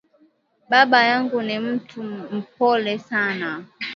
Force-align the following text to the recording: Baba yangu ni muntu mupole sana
Baba 0.69 0.99
yangu 1.09 1.39
ni 1.45 1.55
muntu 1.65 1.97
mupole 2.31 2.93
sana 3.07 3.49